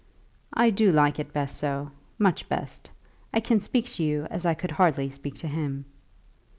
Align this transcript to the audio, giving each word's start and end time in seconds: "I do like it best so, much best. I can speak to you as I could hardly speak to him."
"I 0.55 0.71
do 0.71 0.91
like 0.91 1.19
it 1.19 1.31
best 1.31 1.57
so, 1.59 1.91
much 2.17 2.49
best. 2.49 2.89
I 3.31 3.39
can 3.39 3.59
speak 3.59 3.85
to 3.91 4.03
you 4.03 4.23
as 4.31 4.47
I 4.47 4.55
could 4.55 4.71
hardly 4.71 5.11
speak 5.11 5.35
to 5.35 5.47
him." 5.47 5.85